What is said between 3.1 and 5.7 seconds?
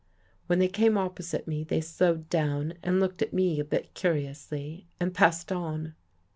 at me a bit curiously and passed